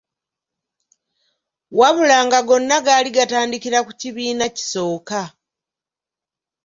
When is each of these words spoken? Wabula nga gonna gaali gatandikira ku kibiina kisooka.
Wabula 1.79 2.17
nga 2.25 2.39
gonna 2.47 2.77
gaali 2.85 3.09
gatandikira 3.17 3.79
ku 3.85 3.91
kibiina 3.99 4.45
kisooka. 4.55 5.21